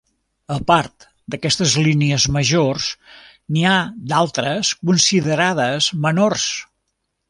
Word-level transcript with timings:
A 0.53 0.55
part 0.69 1.05
d'aquestes 1.33 1.75
línies 1.89 2.25
majors, 2.39 2.89
n'hi 3.53 3.69
ha 3.73 3.77
d'altres 4.15 4.75
considerades 4.93 5.95
menors. 6.09 6.53